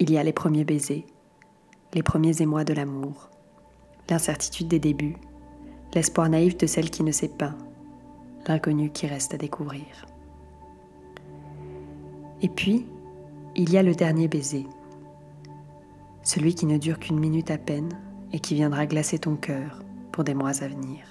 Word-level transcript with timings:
Il 0.00 0.10
y 0.10 0.18
a 0.18 0.24
les 0.24 0.32
premiers 0.32 0.64
baisers, 0.64 1.06
les 1.92 2.02
premiers 2.02 2.42
émois 2.42 2.64
de 2.64 2.74
l'amour, 2.74 3.30
l'incertitude 4.10 4.66
des 4.66 4.80
débuts, 4.80 5.16
l'espoir 5.94 6.28
naïf 6.28 6.58
de 6.58 6.66
celle 6.66 6.90
qui 6.90 7.04
ne 7.04 7.12
sait 7.12 7.28
pas, 7.28 7.54
l'inconnu 8.48 8.90
qui 8.90 9.06
reste 9.06 9.34
à 9.34 9.36
découvrir. 9.36 9.84
Et 12.42 12.48
puis, 12.48 12.86
il 13.54 13.70
y 13.70 13.78
a 13.78 13.84
le 13.84 13.94
dernier 13.94 14.26
baiser, 14.26 14.66
celui 16.24 16.56
qui 16.56 16.66
ne 16.66 16.76
dure 16.76 16.98
qu'une 16.98 17.20
minute 17.20 17.52
à 17.52 17.58
peine 17.58 17.90
et 18.32 18.40
qui 18.40 18.56
viendra 18.56 18.86
glacer 18.86 19.20
ton 19.20 19.36
cœur 19.36 19.80
pour 20.10 20.24
des 20.24 20.34
mois 20.34 20.64
à 20.64 20.66
venir. 20.66 21.04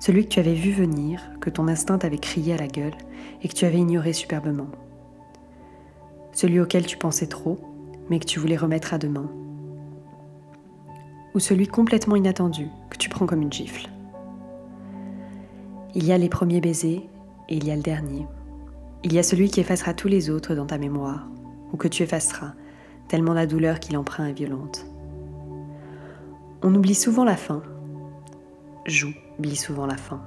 Celui 0.00 0.24
que 0.24 0.30
tu 0.30 0.40
avais 0.40 0.54
vu 0.54 0.72
venir, 0.72 1.30
que 1.40 1.50
ton 1.50 1.68
instinct 1.68 2.00
avait 2.02 2.18
crié 2.18 2.54
à 2.54 2.58
la 2.58 2.66
gueule 2.66 2.96
et 3.40 3.48
que 3.48 3.54
tu 3.54 3.66
avais 3.66 3.78
ignoré 3.78 4.12
superbement. 4.12 4.66
Celui 6.36 6.60
auquel 6.60 6.84
tu 6.84 6.98
pensais 6.98 7.28
trop, 7.28 7.58
mais 8.10 8.18
que 8.18 8.26
tu 8.26 8.38
voulais 8.38 8.58
remettre 8.58 8.92
à 8.92 8.98
demain. 8.98 9.30
Ou 11.34 11.38
celui 11.38 11.66
complètement 11.66 12.14
inattendu 12.14 12.68
que 12.90 12.98
tu 12.98 13.08
prends 13.08 13.24
comme 13.24 13.40
une 13.40 13.52
gifle. 13.52 13.88
Il 15.94 16.04
y 16.04 16.12
a 16.12 16.18
les 16.18 16.28
premiers 16.28 16.60
baisers 16.60 17.08
et 17.48 17.56
il 17.56 17.64
y 17.64 17.70
a 17.70 17.74
le 17.74 17.80
dernier. 17.80 18.26
Il 19.02 19.14
y 19.14 19.18
a 19.18 19.22
celui 19.22 19.48
qui 19.48 19.60
effacera 19.60 19.94
tous 19.94 20.08
les 20.08 20.28
autres 20.28 20.54
dans 20.54 20.66
ta 20.66 20.76
mémoire, 20.76 21.26
ou 21.72 21.78
que 21.78 21.88
tu 21.88 22.02
effaceras, 22.02 22.52
tellement 23.08 23.32
la 23.32 23.46
douleur 23.46 23.80
qu'il 23.80 23.96
emprunte 23.96 24.28
est 24.28 24.34
violente. 24.34 24.84
On 26.62 26.74
oublie 26.74 26.94
souvent 26.94 27.24
la 27.24 27.36
fin. 27.36 27.62
J'oublie 28.84 29.56
souvent 29.56 29.86
la 29.86 29.96
fin. 29.96 30.20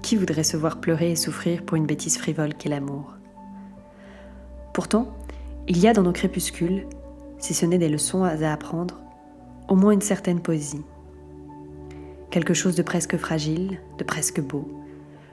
Qui 0.00 0.16
voudrait 0.16 0.42
se 0.42 0.56
voir 0.56 0.80
pleurer 0.80 1.10
et 1.10 1.16
souffrir 1.16 1.66
pour 1.66 1.76
une 1.76 1.86
bêtise 1.86 2.16
frivole 2.16 2.54
qu'est 2.54 2.70
l'amour? 2.70 3.17
Pourtant, 4.78 5.08
il 5.66 5.76
y 5.76 5.88
a 5.88 5.92
dans 5.92 6.04
nos 6.04 6.12
crépuscules, 6.12 6.86
si 7.40 7.52
ce 7.52 7.66
n'est 7.66 7.78
des 7.78 7.88
leçons 7.88 8.22
à 8.22 8.34
apprendre, 8.52 9.00
au 9.66 9.74
moins 9.74 9.90
une 9.90 10.00
certaine 10.00 10.38
poésie. 10.38 10.84
Quelque 12.30 12.54
chose 12.54 12.76
de 12.76 12.84
presque 12.84 13.16
fragile, 13.16 13.80
de 13.98 14.04
presque 14.04 14.40
beau, 14.40 14.68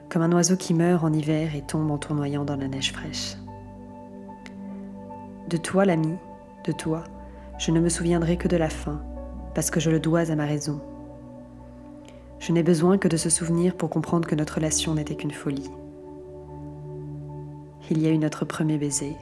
comme 0.10 0.24
un 0.24 0.32
oiseau 0.32 0.58
qui 0.58 0.74
meurt 0.74 1.04
en 1.04 1.14
hiver 1.14 1.56
et 1.56 1.62
tombe 1.62 1.92
en 1.92 2.00
tournoyant 2.00 2.44
dans 2.44 2.56
la 2.56 2.68
neige 2.68 2.92
fraîche. 2.92 3.36
De 5.48 5.58
toi, 5.58 5.86
l'ami, 5.86 6.16
de 6.64 6.72
toi, 6.72 7.04
je 7.60 7.70
ne 7.70 7.80
me 7.80 7.90
souviendrai 7.90 8.38
que 8.38 8.48
de 8.48 8.58
la 8.58 8.70
fin, 8.70 9.04
parce 9.54 9.70
que 9.70 9.80
je 9.80 9.92
le 9.92 10.00
dois 10.00 10.32
à 10.32 10.36
ma 10.36 10.48
raison. 10.48 10.82
Je 12.40 12.52
n'ai 12.52 12.64
besoin 12.64 12.98
que 12.98 13.08
de 13.08 13.16
ce 13.16 13.30
souvenir 13.30 13.78
pour 13.78 13.92
comprendre 13.92 14.28
que 14.28 14.34
notre 14.34 14.56
relation 14.56 14.96
n'était 14.96 15.16
qu'une 15.16 15.30
folie. 15.30 15.70
Il 17.92 18.02
y 18.02 18.08
a 18.08 18.10
eu 18.10 18.18
notre 18.18 18.44
premier 18.44 18.80
baiser 18.80 19.16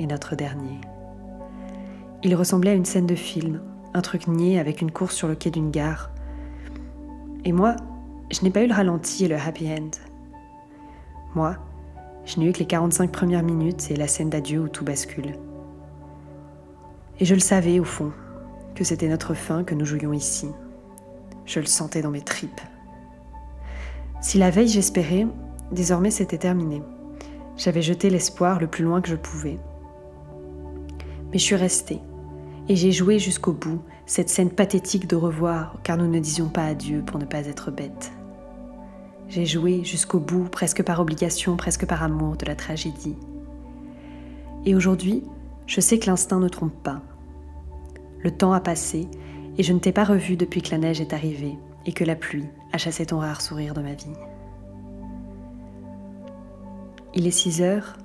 et 0.00 0.06
notre 0.06 0.34
dernier. 0.34 0.80
Il 2.24 2.34
ressemblait 2.34 2.72
à 2.72 2.74
une 2.74 2.84
scène 2.84 3.06
de 3.06 3.14
film, 3.14 3.60
un 3.94 4.00
truc 4.00 4.26
niais 4.26 4.58
avec 4.58 4.80
une 4.80 4.90
course 4.90 5.14
sur 5.14 5.28
le 5.28 5.36
quai 5.36 5.50
d'une 5.50 5.70
gare. 5.70 6.10
Et 7.44 7.52
moi, 7.52 7.76
je 8.32 8.42
n'ai 8.42 8.50
pas 8.50 8.62
eu 8.62 8.66
le 8.66 8.74
ralenti 8.74 9.24
et 9.24 9.28
le 9.28 9.36
happy 9.36 9.68
end. 9.68 9.90
Moi, 11.34 11.56
je 12.24 12.38
n'ai 12.38 12.46
eu 12.46 12.52
que 12.52 12.58
les 12.58 12.66
45 12.66 13.12
premières 13.12 13.42
minutes 13.42 13.90
et 13.90 13.96
la 13.96 14.08
scène 14.08 14.30
d'adieu 14.30 14.60
où 14.60 14.68
tout 14.68 14.84
bascule. 14.84 15.34
Et 17.18 17.24
je 17.24 17.34
le 17.34 17.40
savais 17.40 17.78
au 17.78 17.84
fond, 17.84 18.12
que 18.74 18.84
c'était 18.84 19.08
notre 19.08 19.34
fin 19.34 19.64
que 19.64 19.74
nous 19.74 19.84
jouions 19.84 20.12
ici. 20.12 20.48
Je 21.44 21.60
le 21.60 21.66
sentais 21.66 22.02
dans 22.02 22.10
mes 22.10 22.22
tripes. 22.22 22.60
Si 24.20 24.38
la 24.38 24.50
veille 24.50 24.68
j'espérais, 24.68 25.26
désormais 25.72 26.10
c'était 26.10 26.38
terminé. 26.38 26.82
J'avais 27.56 27.82
jeté 27.82 28.10
l'espoir 28.10 28.60
le 28.60 28.66
plus 28.66 28.84
loin 28.84 29.00
que 29.00 29.08
je 29.08 29.16
pouvais. 29.16 29.58
Mais 31.32 31.38
je 31.38 31.44
suis 31.44 31.56
restée, 31.56 32.00
et 32.68 32.76
j'ai 32.76 32.92
joué 32.92 33.18
jusqu'au 33.18 33.52
bout 33.52 33.80
cette 34.06 34.28
scène 34.28 34.50
pathétique 34.50 35.06
de 35.06 35.16
revoir, 35.16 35.76
car 35.82 35.96
nous 35.96 36.08
ne 36.08 36.18
disions 36.18 36.48
pas 36.48 36.64
adieu 36.64 37.02
pour 37.04 37.18
ne 37.18 37.24
pas 37.24 37.46
être 37.46 37.70
bêtes. 37.70 38.12
J'ai 39.28 39.46
joué 39.46 39.84
jusqu'au 39.84 40.18
bout, 40.18 40.44
presque 40.44 40.82
par 40.82 40.98
obligation, 40.98 41.56
presque 41.56 41.86
par 41.86 42.02
amour 42.02 42.36
de 42.36 42.46
la 42.46 42.56
tragédie. 42.56 43.16
Et 44.66 44.74
aujourd'hui, 44.74 45.22
je 45.66 45.80
sais 45.80 46.00
que 46.00 46.06
l'instinct 46.06 46.40
ne 46.40 46.48
trompe 46.48 46.82
pas. 46.82 47.00
Le 48.22 48.32
temps 48.32 48.52
a 48.52 48.60
passé 48.60 49.06
et 49.56 49.62
je 49.62 49.72
ne 49.72 49.78
t'ai 49.78 49.92
pas 49.92 50.04
revu 50.04 50.36
depuis 50.36 50.62
que 50.62 50.72
la 50.72 50.78
neige 50.78 51.00
est 51.00 51.12
arrivée 51.12 51.56
et 51.86 51.92
que 51.92 52.04
la 52.04 52.16
pluie 52.16 52.48
a 52.72 52.78
chassé 52.78 53.06
ton 53.06 53.20
rare 53.20 53.40
sourire 53.40 53.74
de 53.74 53.82
ma 53.82 53.94
vie. 53.94 54.12
Il 57.14 57.26
est 57.26 57.30
6 57.30 57.62
heures, 57.62 57.96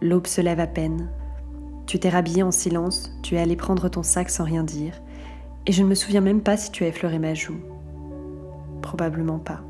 l'aube 0.00 0.26
se 0.26 0.40
lève 0.40 0.60
à 0.60 0.66
peine. 0.66 1.10
Tu 1.90 1.98
t'es 1.98 2.08
rhabillé 2.08 2.44
en 2.44 2.52
silence, 2.52 3.10
tu 3.20 3.34
es 3.34 3.40
allé 3.40 3.56
prendre 3.56 3.88
ton 3.88 4.04
sac 4.04 4.30
sans 4.30 4.44
rien 4.44 4.62
dire, 4.62 4.92
et 5.66 5.72
je 5.72 5.82
ne 5.82 5.88
me 5.88 5.96
souviens 5.96 6.20
même 6.20 6.40
pas 6.40 6.56
si 6.56 6.70
tu 6.70 6.84
as 6.84 6.86
effleuré 6.86 7.18
ma 7.18 7.34
joue. 7.34 7.58
Probablement 8.80 9.40
pas. 9.40 9.60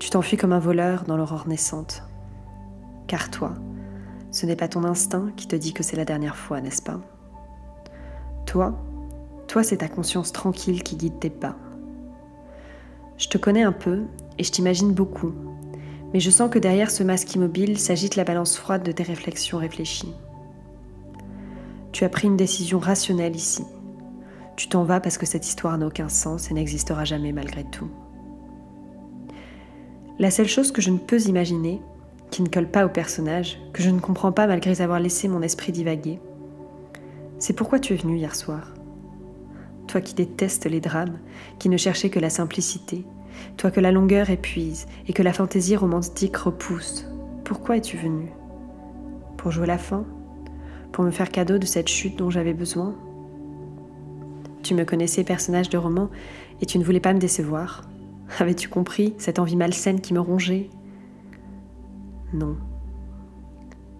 Tu 0.00 0.10
t'enfuis 0.10 0.36
comme 0.36 0.52
un 0.52 0.58
voleur 0.58 1.04
dans 1.04 1.16
l'aurore 1.16 1.46
naissante. 1.46 2.02
Car 3.06 3.30
toi, 3.30 3.54
ce 4.32 4.44
n'est 4.44 4.56
pas 4.56 4.66
ton 4.66 4.82
instinct 4.82 5.30
qui 5.36 5.46
te 5.46 5.54
dit 5.54 5.72
que 5.72 5.84
c'est 5.84 5.94
la 5.94 6.04
dernière 6.04 6.34
fois, 6.34 6.60
n'est-ce 6.60 6.82
pas? 6.82 7.00
Toi, 8.44 8.76
toi 9.46 9.62
c'est 9.62 9.76
ta 9.76 9.88
conscience 9.88 10.32
tranquille 10.32 10.82
qui 10.82 10.96
guide 10.96 11.20
tes 11.20 11.30
pas. 11.30 11.54
Je 13.18 13.28
te 13.28 13.38
connais 13.38 13.62
un 13.62 13.70
peu 13.70 14.02
et 14.36 14.42
je 14.42 14.50
t'imagine 14.50 14.92
beaucoup, 14.92 15.32
mais 16.12 16.18
je 16.18 16.30
sens 16.30 16.50
que 16.50 16.58
derrière 16.58 16.90
ce 16.90 17.04
masque 17.04 17.36
immobile 17.36 17.78
s'agite 17.78 18.16
la 18.16 18.24
balance 18.24 18.56
froide 18.56 18.82
de 18.82 18.90
tes 18.90 19.04
réflexions 19.04 19.58
réfléchies. 19.58 20.12
Tu 21.98 22.04
as 22.04 22.08
pris 22.08 22.28
une 22.28 22.36
décision 22.36 22.78
rationnelle 22.78 23.34
ici. 23.34 23.64
Tu 24.54 24.68
t'en 24.68 24.84
vas 24.84 25.00
parce 25.00 25.18
que 25.18 25.26
cette 25.26 25.48
histoire 25.48 25.76
n'a 25.78 25.88
aucun 25.88 26.08
sens 26.08 26.48
et 26.48 26.54
n'existera 26.54 27.04
jamais 27.04 27.32
malgré 27.32 27.64
tout. 27.64 27.88
La 30.20 30.30
seule 30.30 30.46
chose 30.46 30.70
que 30.70 30.80
je 30.80 30.90
ne 30.90 30.98
peux 30.98 31.20
imaginer, 31.22 31.82
qui 32.30 32.42
ne 32.42 32.48
colle 32.48 32.70
pas 32.70 32.86
au 32.86 32.88
personnage, 32.88 33.58
que 33.72 33.82
je 33.82 33.90
ne 33.90 33.98
comprends 33.98 34.30
pas 34.30 34.46
malgré 34.46 34.80
avoir 34.80 35.00
laissé 35.00 35.26
mon 35.26 35.42
esprit 35.42 35.72
divaguer, 35.72 36.20
c'est 37.40 37.52
pourquoi 37.52 37.80
tu 37.80 37.94
es 37.94 37.96
venu 37.96 38.16
hier 38.16 38.36
soir. 38.36 38.74
Toi 39.88 40.00
qui 40.00 40.14
détestes 40.14 40.66
les 40.66 40.80
drames, 40.80 41.18
qui 41.58 41.68
ne 41.68 41.76
cherchais 41.76 42.10
que 42.10 42.20
la 42.20 42.30
simplicité, 42.30 43.04
toi 43.56 43.72
que 43.72 43.80
la 43.80 43.90
longueur 43.90 44.30
épuise 44.30 44.86
et 45.08 45.12
que 45.12 45.24
la 45.24 45.32
fantaisie 45.32 45.74
romantique 45.74 46.36
repousse, 46.36 47.08
pourquoi 47.42 47.76
es-tu 47.76 47.96
venu? 47.96 48.30
Pour 49.36 49.50
jouer 49.50 49.66
la 49.66 49.78
fin? 49.78 50.06
Pour 50.92 51.04
me 51.04 51.10
faire 51.10 51.30
cadeau 51.30 51.58
de 51.58 51.66
cette 51.66 51.88
chute 51.88 52.16
dont 52.16 52.30
j'avais 52.30 52.54
besoin 52.54 52.94
Tu 54.62 54.74
me 54.74 54.84
connaissais 54.84 55.24
personnage 55.24 55.68
de 55.68 55.78
roman 55.78 56.08
et 56.60 56.66
tu 56.66 56.78
ne 56.78 56.84
voulais 56.84 57.00
pas 57.00 57.12
me 57.12 57.18
décevoir 57.18 57.82
Avais-tu 58.38 58.68
compris 58.68 59.14
cette 59.18 59.38
envie 59.38 59.56
malsaine 59.56 60.00
qui 60.00 60.14
me 60.14 60.20
rongeait? 60.20 60.68
Non. 62.32 62.56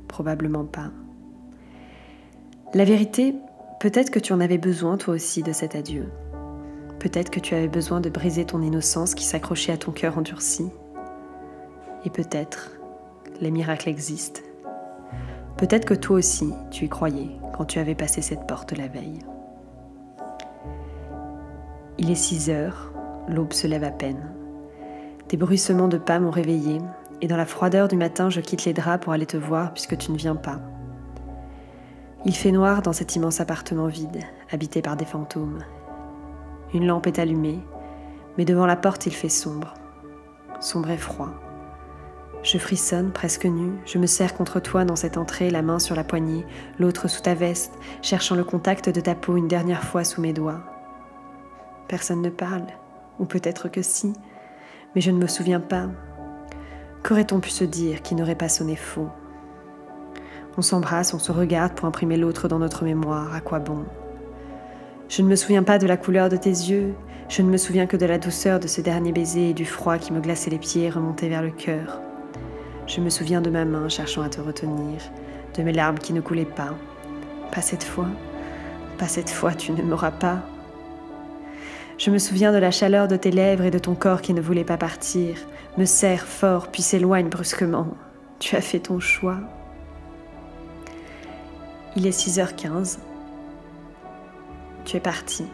Probablement 0.07 0.65
pas. 0.65 0.91
La 2.75 2.85
vérité, 2.85 3.35
peut-être 3.81 4.11
que 4.11 4.19
tu 4.19 4.33
en 4.33 4.41
avais 4.41 4.59
besoin 4.59 4.99
toi 4.99 5.15
aussi 5.15 5.43
de 5.43 5.53
cet 5.53 5.75
adieu. 5.75 6.09
Peut-être 6.99 7.31
que 7.31 7.41
tu 7.41 7.55
avais 7.55 7.69
besoin 7.69 8.01
de 8.01 8.11
briser 8.11 8.45
ton 8.45 8.61
innocence 8.61 9.15
qui 9.15 9.25
s'accrochait 9.25 9.73
à 9.73 9.79
ton 9.79 9.93
cœur 9.93 10.19
endurci. 10.19 10.69
Et 12.05 12.11
peut-être, 12.11 12.73
les 13.41 13.51
miracles 13.51 13.89
existent. 13.89 14.41
Peut-être 15.59 15.87
que 15.87 15.95
toi 15.95 16.17
aussi, 16.17 16.55
tu 16.71 16.85
y 16.85 16.89
croyais 16.89 17.31
quand 17.53 17.65
tu 17.65 17.81
avais 17.81 17.97
passé 17.97 18.23
cette 18.23 18.47
porte 18.47 18.79
la 18.79 18.87
veille. 18.87 19.19
Il 21.99 22.13
est 22.13 22.15
6 22.15 22.51
heures, 22.51 22.93
l'aube 23.27 23.53
se 23.53 23.67
lève 23.67 23.83
à 23.83 23.91
peine. 23.91 24.33
Des 25.29 25.37
bruissements 25.37 25.89
de 25.89 25.99
pas 25.99 26.21
m'ont 26.21 26.31
réveillé, 26.31 26.79
et 27.21 27.27
dans 27.27 27.37
la 27.37 27.45
froideur 27.45 27.89
du 27.89 27.97
matin, 27.97 28.31
je 28.31 28.41
quitte 28.41 28.65
les 28.67 28.73
draps 28.73 29.03
pour 29.03 29.13
aller 29.13 29.27
te 29.27 29.37
voir 29.37 29.73
puisque 29.73 29.99
tu 29.99 30.13
ne 30.13 30.17
viens 30.17 30.37
pas. 30.37 30.61
Il 32.25 32.37
fait 32.37 32.53
noir 32.53 32.81
dans 32.81 32.93
cet 32.93 33.17
immense 33.17 33.41
appartement 33.41 33.89
vide, 33.89 34.23
habité 34.53 34.81
par 34.81 34.97
des 34.97 35.05
fantômes. 35.05 35.65
Une 36.73 36.87
lampe 36.87 37.09
est 37.09 37.19
allumée, 37.19 37.59
mais 38.37 38.45
devant 38.45 38.67
la 38.67 38.77
porte 38.77 39.07
il 39.07 39.13
fait 39.13 39.29
sombre, 39.29 39.75
sombre 40.61 40.91
et 40.91 40.97
froid. 40.97 41.31
Je 42.43 42.57
frissonne, 42.59 43.11
presque 43.11 43.47
nu, 43.47 43.73
je 43.85 43.99
me 43.99 44.07
serre 44.07 44.35
contre 44.35 44.61
toi 44.61 44.85
dans 44.85 44.97
cette 44.97 45.17
entrée, 45.17 45.51
la 45.51 45.63
main 45.63 45.79
sur 45.79 45.97
la 45.97 46.05
poignée, 46.05 46.47
l'autre 46.79 47.09
sous 47.09 47.21
ta 47.21 47.35
veste, 47.35 47.75
cherchant 48.01 48.37
le 48.37 48.45
contact 48.45 48.89
de 48.89 49.01
ta 49.01 49.15
peau 49.15 49.37
une 49.37 49.49
dernière 49.49 49.83
fois 49.83 50.05
sous 50.05 50.21
mes 50.21 50.33
doigts. 50.33 50.63
Personne 51.89 52.23
ne 52.23 52.31
parle, 52.31 52.67
ou 53.19 53.25
peut-être 53.25 53.69
que 53.69 53.83
si, 53.83 54.13
mais 54.95 55.01
je 55.01 55.11
ne 55.11 55.19
me 55.19 55.27
souviens 55.27 55.61
pas. 55.61 55.89
Qu'aurait-on 57.03 57.41
pu 57.41 57.51
se 57.51 57.65
dire 57.65 58.03
qui 58.03 58.15
n'aurait 58.15 58.35
pas 58.35 58.49
sonné 58.49 58.77
faux? 58.77 59.09
On 60.57 60.63
s'embrasse, 60.63 61.15
on 61.15 61.19
se 61.19 61.33
regarde 61.33 61.75
pour 61.75 61.87
imprimer 61.87 62.17
l'autre 62.17 62.49
dans 62.49 62.59
notre 62.59 62.85
mémoire, 62.85 63.35
à 63.35 63.41
quoi 63.41 63.59
bon? 63.59 63.85
Je 65.09 65.23
ne 65.23 65.29
me 65.29 65.37
souviens 65.37 65.63
pas 65.65 65.79
de 65.79 65.87
la 65.87 65.97
couleur 65.97 66.29
de 66.29 66.37
tes 66.37 66.51
yeux, 66.51 66.95
je 67.29 67.43
ne 67.43 67.51
me 67.51 67.57
souviens 67.57 67.87
que 67.87 67.97
de 67.97 68.07
la 68.07 68.19
douceur 68.19 68.61
de 68.61 68.69
ce 68.69 68.81
dernier 68.81 69.13
baiser 69.13 69.51
et 69.51 69.55
du 69.55 69.65
froid 69.65 69.99
qui 69.99 70.13
me 70.13 70.21
glaçait 70.21 70.51
les 70.51 70.59
pieds 70.59 70.85
et 70.85 70.91
remontait 70.91 71.29
vers 71.29 71.43
le 71.43 71.51
cœur. 71.51 72.01
Je 72.89 73.03
me 73.03 73.11
souviens 73.11 73.43
de 73.43 73.51
ma 73.51 73.67
main 73.67 73.91
cherchant 73.91 74.23
à 74.23 74.31
te 74.31 74.41
retenir, 74.41 74.99
de 75.55 75.63
mes 75.63 75.75
larmes 75.75 75.99
qui 75.99 76.15
ne 76.15 76.23
coulaient 76.23 76.47
pas, 76.47 76.75
Pas 77.53 77.61
cette 77.61 77.85
fois. 77.85 78.09
Pas 78.97 79.09
cette 79.09 79.29
fois, 79.29 79.53
tu 79.53 79.73
ne 79.73 79.83
m'auras 79.83 80.11
pas. 80.11 80.39
Je 81.99 82.11
me 82.11 82.19
souviens 82.19 82.51
de 82.51 82.57
la 82.57 82.71
chaleur 82.71 83.07
de 83.07 83.17
tes 83.17 83.31
lèvres 83.31 83.65
et 83.65 83.71
de 83.71 83.79
ton 83.79 83.95
corps 83.95 84.23
qui 84.23 84.33
ne 84.33 84.41
voulait 84.41 84.65
pas 84.65 84.79
partir, 84.79 85.37
me 85.77 85.85
serre 85.85 86.27
fort 86.27 86.69
puis 86.69 86.81
s'éloigne 86.81 87.29
brusquement. 87.29 87.89
Tu 88.39 88.57
as 88.57 88.63
fait 88.63 88.81
ton 88.81 89.01
choix. 89.01 89.37
Il 91.95 92.07
est 92.07 92.19
6h15. 92.19 92.99
Tu 94.87 94.97
es 94.97 95.01
parti. 95.01 95.45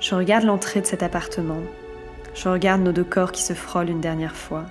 Je 0.00 0.16
regarde 0.16 0.44
l'entrée 0.44 0.80
de 0.80 0.86
cet 0.86 1.04
appartement. 1.04 1.60
Je 2.34 2.48
regarde 2.48 2.82
nos 2.82 2.92
deux 2.92 3.04
corps 3.04 3.30
qui 3.30 3.42
se 3.42 3.52
frôlent 3.52 3.90
une 3.90 4.00
dernière 4.00 4.34
fois. 4.34 4.64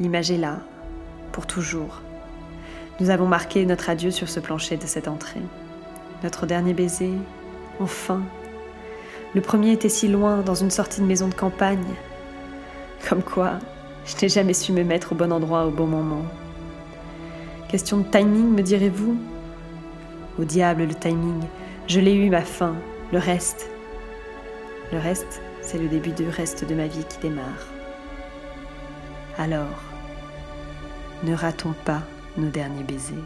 L'image 0.00 0.30
est 0.30 0.38
là, 0.38 0.58
pour 1.32 1.46
toujours. 1.46 2.02
Nous 3.00 3.10
avons 3.10 3.26
marqué 3.26 3.66
notre 3.66 3.90
adieu 3.90 4.10
sur 4.10 4.28
ce 4.28 4.38
plancher 4.38 4.76
de 4.76 4.86
cette 4.86 5.08
entrée. 5.08 5.42
Notre 6.22 6.46
dernier 6.46 6.72
baiser, 6.72 7.12
enfin. 7.80 8.22
Le 9.34 9.40
premier 9.40 9.72
était 9.72 9.88
si 9.88 10.08
loin, 10.08 10.38
dans 10.38 10.54
une 10.54 10.70
sortie 10.70 11.00
de 11.00 11.06
maison 11.06 11.28
de 11.28 11.34
campagne. 11.34 11.94
Comme 13.08 13.22
quoi, 13.22 13.58
je 14.04 14.14
n'ai 14.22 14.28
jamais 14.28 14.54
su 14.54 14.72
me 14.72 14.84
mettre 14.84 15.12
au 15.12 15.14
bon 15.14 15.32
endroit 15.32 15.66
au 15.66 15.70
bon 15.70 15.86
moment. 15.86 16.24
Question 17.68 17.98
de 17.98 18.08
timing, 18.08 18.54
me 18.54 18.62
direz-vous? 18.62 19.16
Au 20.38 20.44
diable 20.44 20.84
le 20.84 20.94
timing, 20.94 21.42
je 21.88 22.00
l'ai 22.00 22.14
eu 22.14 22.30
ma 22.30 22.42
fin, 22.42 22.74
le 23.12 23.18
reste. 23.18 23.68
Le 24.92 24.98
reste, 24.98 25.42
c'est 25.60 25.78
le 25.78 25.88
début 25.88 26.12
du 26.12 26.28
reste 26.28 26.64
de 26.64 26.74
ma 26.74 26.86
vie 26.86 27.04
qui 27.08 27.18
démarre. 27.18 27.66
Alors, 29.36 29.87
ne 31.24 31.34
ratons 31.34 31.74
pas 31.84 32.02
nos 32.36 32.48
derniers 32.48 32.84
baisers. 32.84 33.24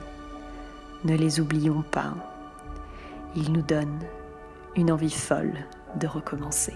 Ne 1.05 1.17
les 1.17 1.41
oublions 1.41 1.83
pas. 1.83 2.15
Ils 3.35 3.53
nous 3.53 3.63
donnent 3.63 4.05
une 4.77 4.93
envie 4.93 5.11
folle 5.11 5.55
de 5.97 6.07
recommencer. 6.07 6.75